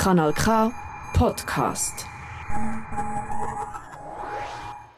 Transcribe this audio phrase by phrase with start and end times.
[0.00, 0.72] Kanal K
[1.12, 2.06] Podcast.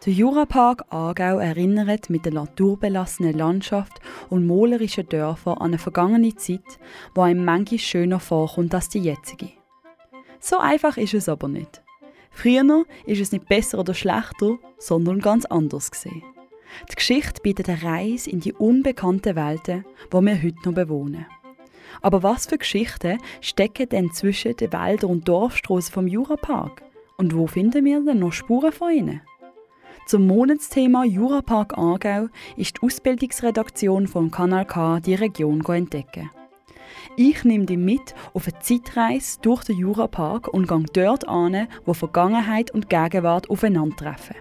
[0.07, 6.79] Der Jurapark Aargau erinnert mit der naturbelassenen Landschaft und malerischen Dörfern an eine vergangene Zeit,
[7.17, 9.49] die einem manchmal schöner vorkommt als die jetzige.
[10.39, 11.83] So einfach ist es aber nicht.
[12.31, 16.23] Früher ist es nicht besser oder schlechter, sondern ganz anders gesehen.
[16.89, 21.27] Die Geschichte bietet eine Reise in die unbekannten Welten, die wir heute noch bewohnen.
[22.01, 26.83] Aber was für Geschichten stecken denn zwischen den Wäldern und Dorfstraßen vom Jurapark?
[27.17, 29.23] Und wo finden wir denn noch Spuren von ihnen?
[30.07, 36.31] Zum Monatsthema Jurapark Aargau ist die Ausbildungsredaktion von Kanal K die Region entdecken.
[37.17, 41.95] Ich nehme dich mit auf eine Zeitreise durch den Jurapark und gehe dort an, wo
[41.95, 44.37] Vergangenheit und Gegenwart aufeinandertreffen.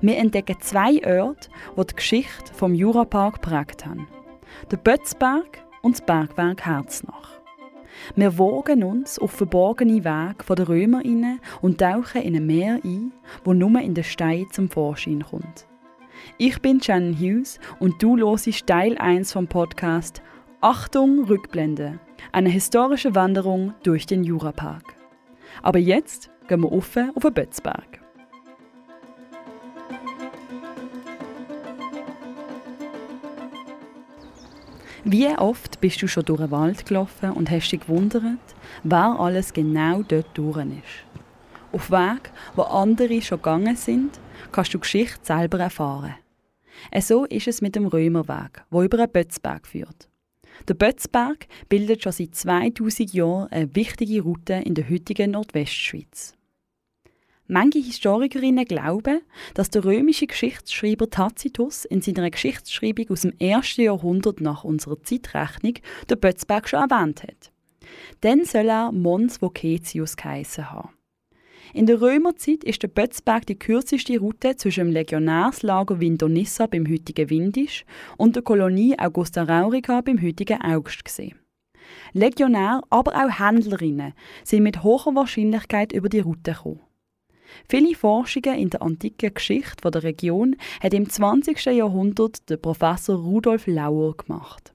[0.00, 4.08] Wir entdecken zwei Orte, die die Geschichte vom Jurapark prägt haben.
[4.70, 7.38] Der Bötzberg und das Bergwerk Herznach.
[8.14, 13.12] Wir wogen uns auf verborgene Wege der Römer inne und tauchen in ein Meer ein,
[13.44, 15.66] wo nur in den Stein zum Vorschein kommt.
[16.36, 20.22] Ich bin Shannon Hughes und du hörst Teil 1 vom Podcast
[20.60, 22.00] Achtung Rückblende,
[22.32, 24.96] eine historische Wanderung durch den Jurapark.
[25.62, 28.07] Aber jetzt gehen wir auf den Bötzberg.
[35.04, 38.38] Wie oft bist du schon durch den Wald gelaufen und hast dich gewundert,
[38.82, 41.22] wer alles genau dort durch ist?
[41.72, 44.18] Auf Weg, wo andere schon gegangen sind,
[44.50, 46.14] kannst du Geschichte selber erfahren.
[47.00, 50.08] So ist es mit dem Römerweg, wo über einen Bötzberg führt.
[50.66, 56.37] Der Bötzberg bildet schon seit 2000 Jahren eine wichtige Route in der heutigen Nordwestschweiz.
[57.50, 59.22] Manche Historikerinnen glauben,
[59.54, 65.72] dass der römische Geschichtsschreiber Tacitus in seiner Geschichtsschreibung aus dem ersten Jahrhundert nach unserer Zeitrechnung
[66.10, 67.50] den Bötzberg schon erwähnt hat.
[68.20, 70.90] Dann soll er Mons Vocetius geheissen haben.
[71.72, 77.30] In der Römerzeit ist der Bötzberg die kürzeste Route zwischen dem Legionärslager Vindonissa beim heutigen
[77.30, 77.86] Windisch
[78.18, 81.38] und der Kolonie Augusta Raurica beim heutigen Augst gesehen.
[82.12, 84.12] Legionär, aber auch Händlerinnen
[84.44, 86.80] sind mit hoher Wahrscheinlichkeit über die Route gekommen.
[87.68, 91.64] Viele Forschungen in der antiken Geschichte der Region hat im 20.
[91.66, 94.74] Jahrhundert der Professor Rudolf Lauer gemacht.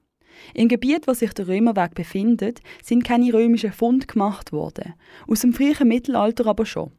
[0.52, 4.94] Im Gebiet, wo sich der Römerweg befindet, sind keine römischen Funde gemacht worden,
[5.28, 6.92] aus dem frühen Mittelalter aber schon.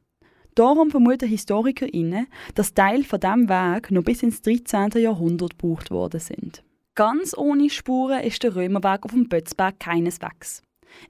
[0.56, 4.92] Darum vermuten HistorikerInnen, dass Teile von diesem Weg noch bis ins 13.
[5.02, 6.64] Jahrhundert gebraucht worden sind.
[6.96, 10.62] Ganz ohne Spuren ist der Römerweg auf dem Bötzberg keineswegs.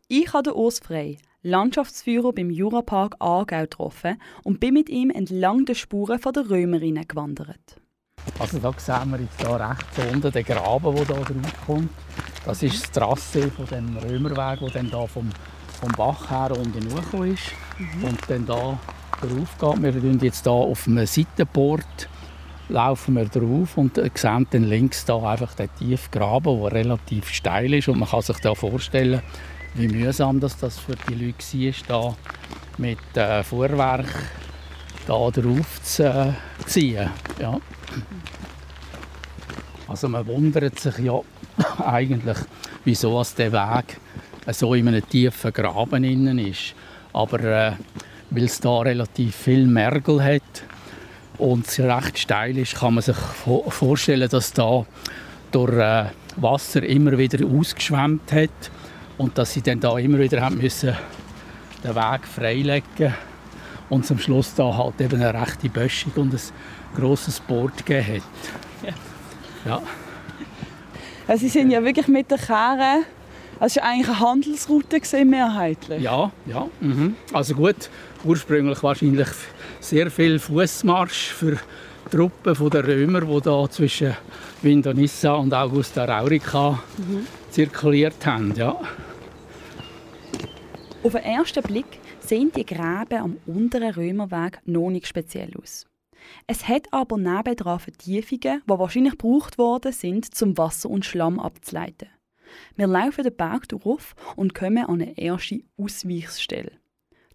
[0.07, 5.75] Ich habe Urs Frey, Landschaftsführer beim Jurapark Aargau getroffen und bin mit ihm entlang der
[5.75, 7.79] Spuren der Römerinnen gewandert.
[8.39, 11.89] Also da sehen wir jetzt hier rechts unten den Graben, der hier draufkommt.
[12.45, 15.29] Das ist das Trasse von dem Römerweg, der dann hier vom,
[15.79, 18.03] vom Bach her unten hochgekommen ist mhm.
[18.05, 18.79] und dann hier
[19.21, 19.83] drauf geht.
[19.83, 22.09] Wir sind jetzt hier auf einem Seitenbord
[22.69, 27.71] laufen wir drauf und sehen dann links da einfach den tiefen Graben, der relativ steil
[27.75, 29.21] ist und man kann sich da vorstellen,
[29.75, 32.17] wie mühsam das, das für die Leute war, da
[32.77, 34.07] mit äh, Fuhrwerk
[35.05, 36.33] da drauf zu äh,
[36.65, 37.09] ziehen.
[37.39, 37.59] Ja.
[39.87, 41.19] Also man wundert sich ja
[41.85, 42.37] eigentlich,
[42.85, 43.97] wieso der Weg
[44.47, 46.73] so in einem tiefen Graben innen ist.
[47.13, 47.71] Aber äh,
[48.29, 50.63] weil es da relativ viel Mergel hat
[51.37, 54.85] und es recht steil ist, kann man sich vorstellen, dass da
[55.51, 56.05] durch äh,
[56.37, 58.71] Wasser immer wieder ausgeschwemmt hat
[59.17, 60.95] und dass sie dann da immer wieder haben müssen
[61.83, 63.13] den Weg freilegen
[63.89, 66.39] und zum Schluss da halt eben eine rechte Böschung und ein
[66.95, 68.21] grosses Board gegeben
[68.83, 68.93] hat.
[69.65, 69.81] Ja.
[71.27, 71.37] ja.
[71.37, 73.03] Sie sind ja wirklich mit der Kehre
[73.59, 76.01] es war eigentlich eine Handelsroute mehrheitlich.
[76.01, 76.67] Ja, ja.
[76.81, 77.15] Mhm.
[77.31, 77.89] Also gut,
[78.23, 79.29] ursprünglich wahrscheinlich
[79.79, 81.57] sehr viel Fußmarsch für
[82.11, 84.15] Truppen der Römer, die da zwischen
[84.61, 87.27] Vindonissa und Augusta Raurica mhm.
[87.49, 88.53] zirkuliert haben.
[88.55, 88.79] Ja.
[91.03, 95.85] Auf den ersten Blick sehen die Gräben am unteren Römerweg noch nicht speziell aus.
[96.47, 102.09] Es hat aber nebendran Vertiefungen, die wahrscheinlich gebraucht worden sind, um Wasser und Schlamm abzuleiten.
[102.75, 104.03] Wir laufen den Berg durch
[104.35, 106.71] und kommen an eine erste Ausweichsstelle.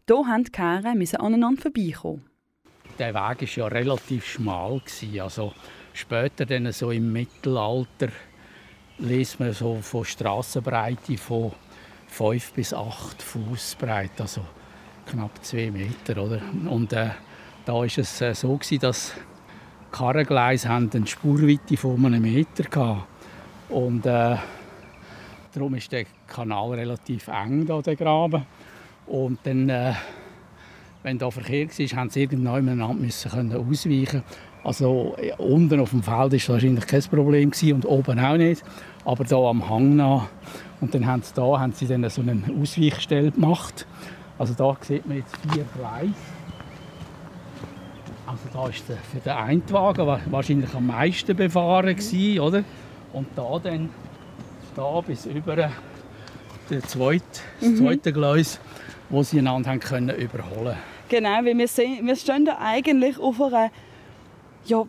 [0.09, 2.30] Hier mussten die Kerne aneinander vorbeikommen.
[3.01, 4.83] Der Weg war ja relativ schmal.
[5.21, 5.55] Also
[5.95, 8.09] später, dann so im Mittelalter,
[8.99, 11.53] liest man so von Strassenbreite von
[12.09, 14.43] 5 bis 8 Fuß breit, also
[15.07, 16.23] knapp 2 Meter.
[16.23, 16.43] Oder?
[16.69, 17.09] Und äh,
[17.65, 19.15] da war es äh, so, gewesen, dass
[19.91, 23.03] Karrengleise eine Spurweite von einem Meter hatten.
[23.71, 24.37] Und äh,
[25.55, 28.45] darum ist der Kanal relativ eng, da, der Graben.
[29.07, 29.95] Und dann, äh,
[31.03, 34.23] wenn da Verkehr war, haben sie irgendwann müssen können ausweichen
[34.63, 38.63] Also äh, unten auf dem Feld war wahrscheinlich kein Problem gewesen, und oben auch nicht.
[39.05, 40.27] Aber hier am Hang nach.
[40.81, 43.87] Und dann haben sie da haben sie dann so eine Ausweichstelle gemacht.
[44.39, 46.15] Also da sieht man jetzt vier Gleise.
[48.27, 52.65] Also da ist der, für den Eintwagen wahrscheinlich am meisten befahren gewesen, oder?
[53.13, 53.91] Und da dann
[54.77, 55.57] da bis über
[56.71, 57.25] den zweiten,
[57.61, 57.77] mhm.
[57.77, 58.61] zweite Gleis,
[59.11, 60.77] wo sie einander haben können überholen.
[61.09, 63.71] Genau, weil wir, sehen, wir stehen da eigentlich auf einer
[64.65, 64.85] ja,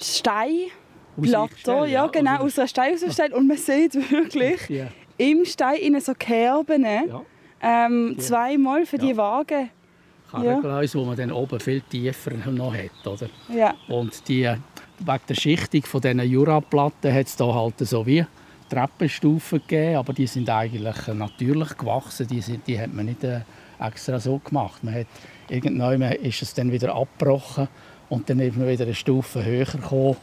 [0.00, 4.88] Steinplatte, ja, genau, aus einer Steinausstellung und man sieht wirklich ja.
[5.16, 7.22] im Stein in so Kerben ja.
[7.62, 9.70] ähm, zweimal für die Wagen
[10.34, 11.00] Karrengleis, ja.
[11.00, 13.06] wo man dann oben viel tiefer noch hat.
[13.06, 13.28] Oder?
[13.48, 13.74] Ja.
[13.88, 14.42] Und die,
[14.98, 18.24] wegen der Schichtung von diesen Juraplatten hat es da halt so wie
[18.74, 22.26] Treppenstufen gegeben, aber die sind eigentlich natürlich gewachsen.
[22.26, 23.40] Die, sind, die hat man nicht äh,
[23.78, 24.82] extra so gemacht.
[24.82, 25.06] Man hat,
[25.48, 27.68] irgendwann ist es dann wieder abgebrochen
[28.08, 30.16] und dann ist wieder eine Stufe höher gekommen.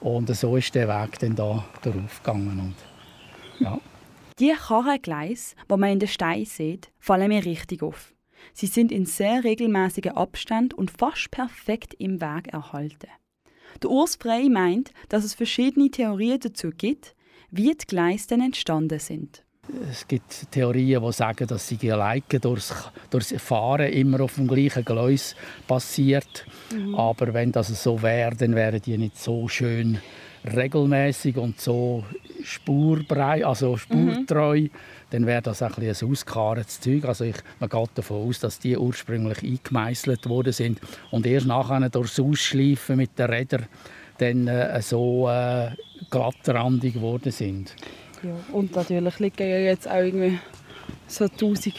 [0.00, 2.60] Und so ist der Weg dann da darauf gegangen.
[2.60, 3.78] Und, ja.
[4.38, 8.12] Die Karrengleise, die man in den Stein sieht, fallen mir richtig auf.
[8.52, 13.08] Sie sind in sehr regelmäßigen Abstand und fast perfekt im Weg erhalten.
[13.82, 17.14] Der Urs Frey meint, dass es verschiedene Theorien dazu gibt,
[17.56, 19.42] wie die Gleise denn entstanden sind.
[19.90, 22.74] Es gibt Theorien, die sagen, dass sie alleine durchs,
[23.08, 25.34] durchs Fahren immer auf dem gleichen Gleis
[25.66, 26.46] passiert.
[26.70, 26.94] Mhm.
[26.94, 29.98] Aber wenn das so wäre, dann wären die nicht so schön
[30.44, 32.04] regelmäßig und so
[32.42, 34.60] spurbrei, also spurtreu.
[34.60, 34.70] Mhm
[35.14, 37.04] dann wäre das ein, ein ausgekahretes Zeug.
[37.04, 40.80] Also ich, man geht davon aus, dass die ursprünglich eingemeißelt worden sind
[41.12, 43.66] und erst nachher durchs Ausschleifen mit den Rädern
[44.18, 45.70] dann äh, so äh,
[46.18, 47.74] glattrandig geworden sind.
[48.22, 50.38] Ja, und natürlich liegen ja jetzt auch irgendwie
[51.06, 51.74] so 1000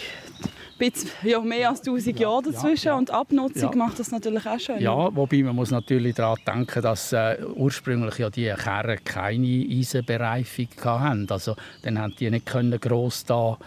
[0.78, 3.78] bisschen, ja, mehr als 1000 ja, Jahre dazwischen ja, und Abnutzung ja.
[3.78, 4.80] macht das natürlich auch schön.
[4.80, 10.68] Ja, wobei man muss natürlich daran denken, dass äh, ursprünglich ja die Kerren keine Eisenbereifung
[10.84, 11.28] hatten.
[11.30, 13.58] Also dann haben die nicht können gross da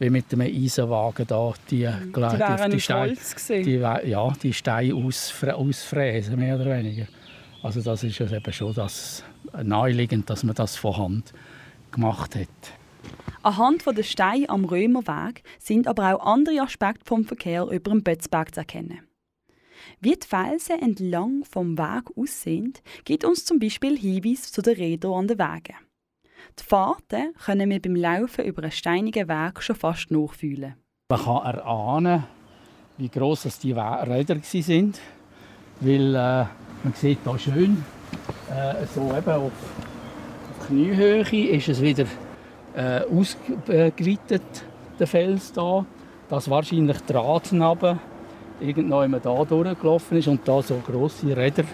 [0.00, 2.12] wie mit einem Eisenwagen da die, mhm.
[2.12, 3.16] die, die, die Steine,
[3.48, 7.06] die, ja, die Steine ausfr ausfräsen, mehr oder weniger.
[7.62, 9.22] Also das ist eben schon das
[9.62, 11.32] naheliegend, dass man das von Hand
[11.92, 12.48] gemacht hat.
[13.42, 18.54] Anhand der Steine am Römerweg sind aber auch andere Aspekte vom Verkehr über den Bötzberg
[18.54, 19.00] zu erkennen.
[20.00, 22.74] Wie die Felsen entlang vom Weg aussehen,
[23.04, 25.76] gibt uns zum Beispiel Hinweise zu den Rädern an den Wegen.
[26.58, 30.74] Die Fahrten können wir beim Laufen über einen steinigen Weg schon fast nachfühlen.
[31.10, 32.24] Man kann erahnen,
[32.98, 34.94] wie gross die Räder waren,
[35.80, 36.46] weil äh,
[36.82, 37.84] man sieht hier schön,
[38.50, 39.52] äh, so eben auf,
[40.66, 42.04] Kniehöhe ist es wieder
[42.74, 44.42] äh, ausgeweitet,
[44.98, 45.84] der Fels da,
[46.28, 47.98] dass wahrscheinlich Drahtnaben
[48.60, 51.64] irgendwann da durchgelaufen ist und da so grosse Räder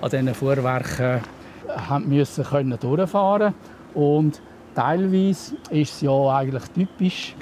[0.00, 1.20] an diesen Fuhrwerken
[1.68, 3.54] haben müssen können durchfahren
[3.94, 4.40] und
[4.74, 7.34] teilweise ist es ja eigentlich typisch,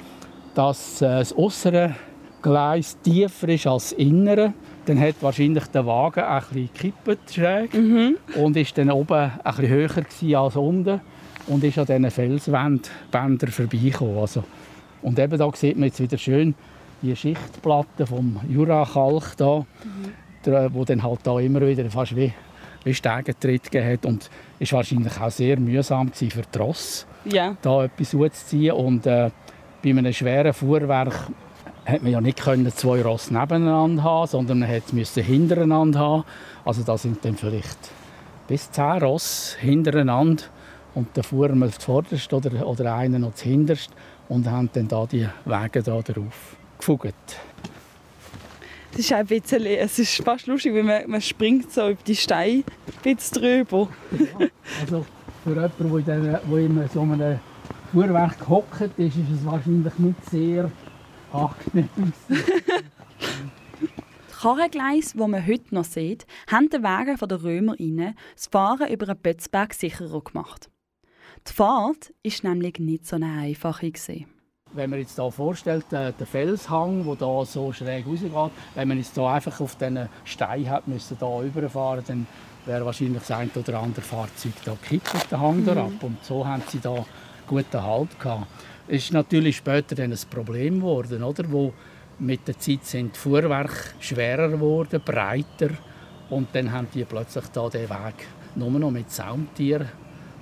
[0.53, 1.95] dass äh, das äußere
[2.41, 4.53] Gleis tiefer ist als das innere.
[4.85, 8.17] Dann hat wahrscheinlich der Wagen ein bisschen gekippt schräg mhm.
[8.35, 11.01] und ist dann oben ein bisschen höher als unten
[11.47, 14.17] und ist an diesen Felsbändern vorbeigekommen.
[14.17, 14.43] Also,
[15.01, 16.55] und eben da sieht man jetzt wieder schön
[17.01, 19.65] die Schichtplatte vom Jurakalk da, mhm.
[20.45, 22.31] der, wo dann halt da immer wieder fast wie,
[22.83, 24.29] wie Stegentritt hat und
[24.59, 27.55] ist wahrscheinlich auch sehr mühsam für die Ross, ja.
[27.61, 29.31] da etwas zuzuziehen und äh,
[29.83, 31.31] bei einem schweren Fuhrwerk
[31.91, 36.23] hat man ja nicht können zwei Ross nebeneinander haben, sondern man musste hintereinander haben.
[36.65, 37.77] Also da sind dann vielleicht
[38.47, 40.43] bis zehn Ross hintereinander
[40.95, 43.91] und dann fuhren wir zuvorderst oder, oder einer noch zuhinterst
[44.29, 47.13] und haben dann da die Wege da drauf gefugt.
[48.91, 52.15] Das ist ein bisschen, es ist fast lustig, weil man, man springt so über die
[52.15, 52.63] Steine
[53.05, 53.87] ein drüber.
[54.39, 54.47] Ja,
[54.81, 55.05] also
[55.43, 57.39] für jemanden, der, in so einem
[57.91, 60.69] Fuhrwerk gehockt ist, ist es wahrscheinlich nicht sehr
[61.33, 62.13] angenehm.
[62.29, 63.87] Die
[64.31, 69.05] Karrengleise, die man heute noch sieht, haben den Wagen der Römer rein, das Fahren über
[69.05, 70.69] den Bötzberg sicherer gemacht.
[71.47, 73.91] Die Fahrt war nämlich nicht so eine einfache.
[74.73, 78.31] Wenn man jetzt hier vorstellt, äh, der Felshang, der hier so schräg rausgeht,
[78.75, 82.27] wenn man jetzt hier einfach auf diesen Stein hat müssen, hier überfahren, dann
[82.65, 85.69] wäre wahrscheinlich das ein oder andere Fahrzeug hier gekippt, den Hang mhm.
[85.77, 85.91] ab.
[86.01, 87.05] Und so haben sie da
[87.47, 88.47] guten Halt gehabt.
[88.87, 91.51] Ist natürlich später dann ein Problem geworden, oder?
[91.51, 91.73] Wo
[92.19, 95.71] mit der Zeit sind die Fuhrwerke schwerer geworden, breiter
[96.29, 99.87] und dann haben die plötzlich da den Weg nur noch mit Saumtieren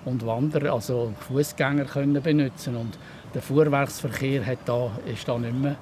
[0.05, 2.97] und Wanderer, also Fußgänger können benutzen und
[3.33, 5.77] der Fuhrwerksverkehr hat da, ist da nicht mehr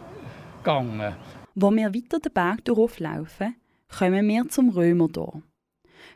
[0.57, 1.15] gegangen.
[1.55, 3.55] Wo wir weiter den Berg durchlaufen,
[3.97, 5.41] kommen wir zum Römertor.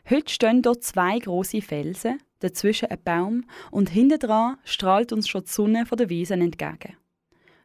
[0.08, 5.44] Heute stehen dort zwei große Felsen, dazwischen ein Baum und hinten dran strahlt uns schon
[5.44, 6.96] die Sonne von der Wiesen entgegen.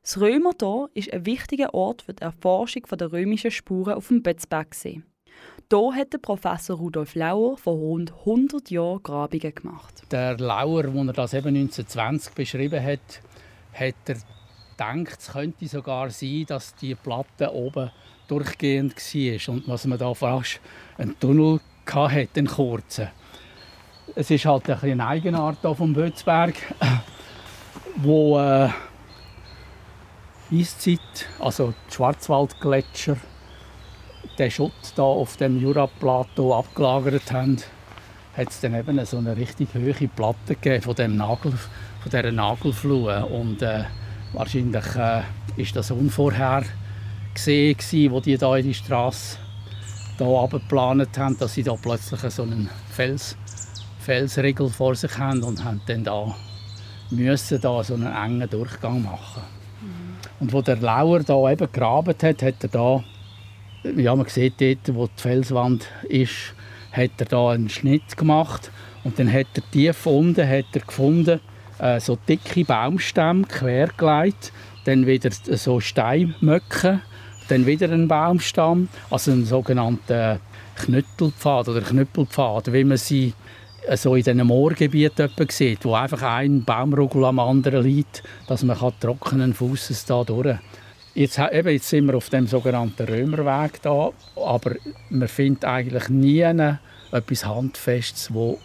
[0.02, 5.02] Das Römertor ist ein wichtiger Ort für die Erforschung der römischen Spuren auf dem Bötzbergsee.
[5.70, 10.04] Hier hat der Professor Rudolf Lauer vor rund 100 Jahren Grabungen gemacht.
[10.12, 13.22] Der Lauer, als er das eben 1920 beschrieben hat,
[13.74, 14.16] hat er
[14.78, 17.92] gedacht, es könnte sogar sein, dass die Platte oben
[18.28, 20.62] durchgehend war und was man da fast
[20.98, 21.60] einen Tunnel
[21.94, 23.10] hatte, einen kurzen.
[24.16, 26.56] Es ist halt ein eine Eigenart hier vom Bötzberg,
[27.98, 28.70] wo äh,
[30.52, 31.00] Eiszeit,
[31.40, 33.18] also Schwarzwaldgletscher,
[34.40, 37.58] den Schutt da auf dem Juraplateau abgelagert haben,
[38.36, 42.32] hat es dann eben so eine richtig hohe Platte gegeben von, dem Nagel, von dieser
[42.32, 43.30] Nagelflur.
[43.32, 43.84] Und äh,
[44.34, 45.24] wahrscheinlich äh,
[45.58, 46.64] ist das unvorher
[47.34, 49.38] gesehen, wo die da in die Straße
[50.18, 53.38] da geplant haben, dass sie da plötzlich so einen Fels,
[54.00, 56.36] Felsriegel vor sich haben und haben dann da
[57.10, 59.44] müssen da so einen engen Durchgang machen.
[59.82, 60.18] Mhm.
[60.40, 63.04] Und wo der Lauer da eben gegraben hat, hat er da
[63.96, 66.54] ja, man sieht dort, wo die Felswand ist,
[66.92, 68.72] hat er da einen Schnitt gemacht
[69.04, 71.40] und dann hat er tief unten hat er gefunden,
[71.80, 74.52] äh, so dicke Baumstämme quergelegt,
[74.86, 77.02] dann wieder so Steinmöcke,
[77.48, 80.40] dann wieder ein Baumstamm, also einen sogenannten
[80.76, 83.34] Knüttelpfad oder Knüppelpfad, wie man sie
[83.88, 88.78] äh, so in diesen Moorgebieten sieht, wo einfach ein Baumrugel am anderen liegt, dass man
[89.00, 90.58] trockenen Fußes da durch
[91.14, 94.76] Jetzt, eben, jetzt sind wir auf dem sogenannten Römerweg da, aber
[95.10, 96.42] man findet eigentlich nie
[97.12, 98.60] etwas Handfestes, wo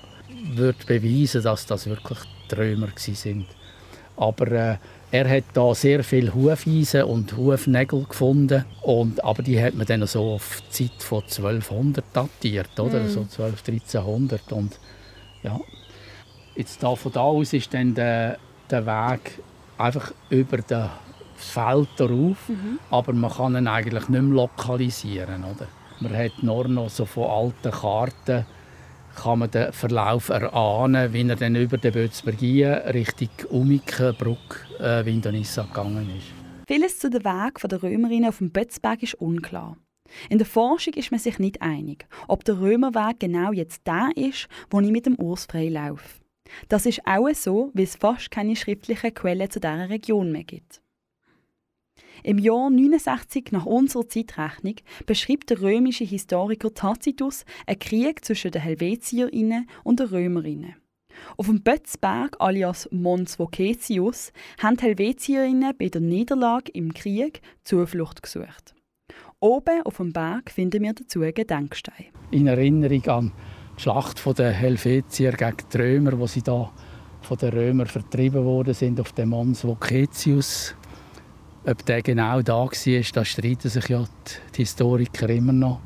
[0.52, 2.18] wird beweisen, dass das wirklich
[2.50, 3.46] die Römer sind.
[4.18, 4.76] Aber äh,
[5.12, 10.07] er hat da sehr viel Hufeisen und Hufnägel gefunden und aber die hat man dann
[10.07, 13.09] so auf die Zeit von 1200 datiert, oder mm.
[13.09, 14.81] so 12 1300 und
[15.45, 15.61] ja
[16.54, 18.38] jetzt da von da aus ist dann der,
[18.71, 19.38] der Weg
[19.78, 20.88] einfach über den
[21.37, 22.78] Feld darauf, mhm.
[22.90, 25.45] aber man kann ihn eigentlich nicht mehr lokalisieren.
[25.45, 25.66] Oder?
[26.00, 28.47] Man hat nur noch so von alten Karten
[29.14, 35.62] kann man den Verlauf erahnen, wie er dann über den Bötzbergien Richtung Umikenbrück äh, Vindonissa
[35.62, 36.26] gegangen ist.
[36.66, 39.76] Vieles zu dem Weg der Römerinnen auf dem Bötzberg ist unklar.
[40.28, 44.49] In der Forschung ist man sich nicht einig, ob der Römerweg genau jetzt der ist,
[44.71, 46.21] wo ich mit dem Urs frei laufe.
[46.69, 50.81] Das ist auch so, weil es fast keine schriftlichen Quellen zu dieser Region mehr gibt.
[52.24, 54.76] Im Jahr 69 nach unserer Zeitrechnung
[55.06, 60.76] beschreibt der römische Historiker Tacitus einen Krieg zwischen den Helvetierinnen und den Römerinnen.
[61.36, 68.22] Auf dem Bötzberg alias Mons Vocetius haben die Helvetierinnen bei der Niederlage im Krieg Zuflucht
[68.22, 68.74] gesucht.
[69.40, 72.06] Oben auf dem Berg finden wir dazu einen Gedenkstein.
[72.30, 73.32] In Erinnerung an
[73.76, 76.72] die Schlacht der Helvetier gegen die Römer, wo sie da
[77.20, 80.76] von den Römern vertrieben worden sind auf dem Mons Vocetius
[81.64, 82.71] ob der genau da war,
[83.12, 84.04] da streiten sich ja
[84.54, 85.81] die Historiker immer noch.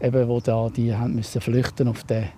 [0.00, 2.28] Eben, wo da die haben müssen flüchten auf den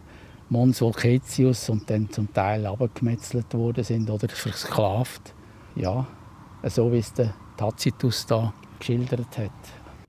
[0.49, 5.35] Mons Volcetius und dann zum Teil abgemetzelt worden sind oder versklavt.
[5.77, 6.07] Ja,
[6.65, 9.51] so wie es der Tacitus da geschildert hat.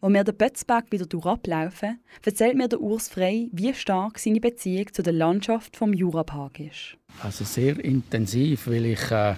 [0.02, 4.92] Als wir den Bötzberg wieder durchlaufen, erzählt mir der Urs Frey, wie stark seine Beziehung
[4.92, 6.98] zu der Landschaft vom Jurapark ist.
[7.22, 9.36] Also sehr intensiv, weil ich äh,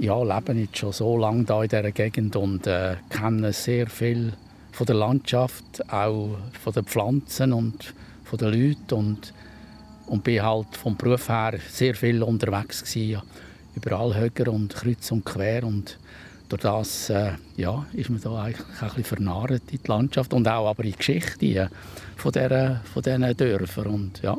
[0.00, 4.32] ja, lebe jetzt schon so lange da in dieser Gegend und äh, kenne sehr viel
[4.72, 9.34] von der Landschaft, auch von den Pflanzen und von den Leuten und,
[10.06, 13.22] und bin halt vom Beruf her sehr viel unterwegs gewesen,
[13.74, 15.98] überall höher und kreuz und quer und
[16.48, 20.48] durch das äh, ja, ist man da eigentlich ein bisschen vernarrt in die Landschaft und
[20.48, 21.70] auch aber in die Geschichte
[22.16, 24.36] von, der, von diesen Dörfern und, ja,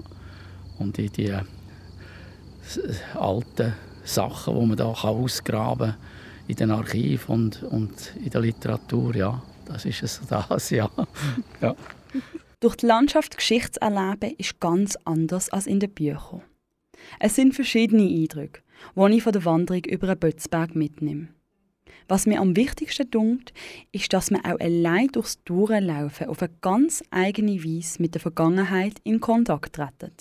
[0.79, 1.41] und in die äh,
[3.15, 3.73] alten
[4.09, 5.97] Sachen, die man da ausgraben kann
[6.49, 9.15] in den Archiven und, und in der Literatur.
[9.15, 10.89] Ja, das ist es das, ja.
[11.61, 11.75] ja.
[12.59, 16.41] Durch die Landschaft Geschichte zu erleben, ist ganz anders als in den Büchern.
[17.19, 18.61] Es sind verschiedene Eindrücke,
[18.95, 21.29] die ich von der Wanderung über den Bötzberg mitnehme.
[22.07, 23.53] Was mir am wichtigsten dunkt,
[23.91, 28.99] ist, dass man auch allein durchs Durchlaufen auf eine ganz eigene Weise mit der Vergangenheit
[29.03, 30.11] in Kontakt treten.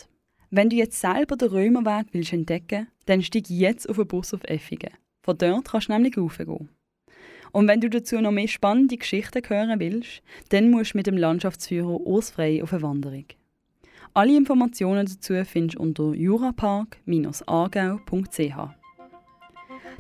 [0.51, 4.45] Wenn du jetzt selber den Römerweg willst entdecken dann steig jetzt auf den Bus auf
[4.45, 4.93] Effigen.
[5.23, 6.69] Von dort kannst du nämlich raufgehen.
[7.53, 11.17] Und wenn du dazu noch mehr spannende Geschichten hören willst, dann musst du mit dem
[11.17, 13.27] Landschaftsführer Urs Frey auf eine Wanderung.
[14.15, 18.75] Alle Informationen dazu findest du unter jurapark-aargau.ch.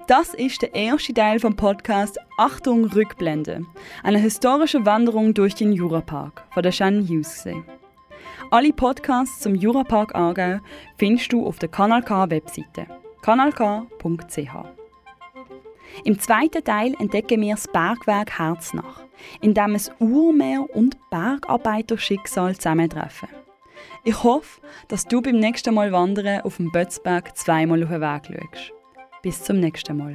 [0.06, 3.66] Das ist der erste Teil vom Podcast Achtung Rückblende,
[4.02, 7.46] eine historische Wanderung durch den Jurapark von der Shannon Hughes.
[8.50, 10.60] Alle Podcasts zum Jurapark Aargau
[10.96, 12.86] findest du auf der Kanal K Webseite
[13.20, 14.54] kanalk.ch.
[16.04, 19.04] Im zweiten Teil entdecken wir das Bergwerk Herznach,
[19.42, 23.28] in dem es Urmeer und Bergarbeiterschicksal zusammentreffen.
[24.04, 28.56] Ich hoffe, dass du beim nächsten Mal wandern auf dem Bötzberg zweimal auf den Weg
[28.56, 28.72] schaust.
[29.20, 30.14] Bis zum nächsten Mal.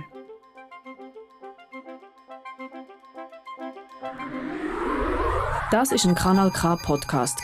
[5.69, 7.43] Das ist ein Kanal K Podcast